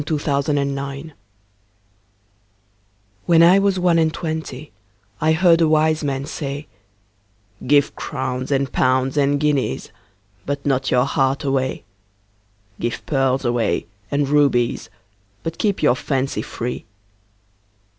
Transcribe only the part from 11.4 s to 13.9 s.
away; Give pearls away